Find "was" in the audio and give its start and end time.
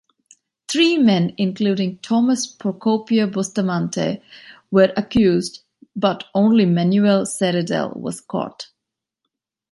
7.95-8.19